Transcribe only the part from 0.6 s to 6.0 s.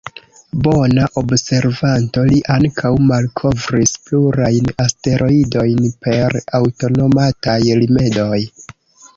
Bona observanto, li ankaŭ malkovris plurajn asteroidojn